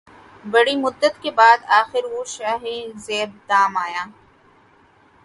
[0.45, 4.03] بڑی مدت کے بعد آخر وہ شاہیں زیر دام آیا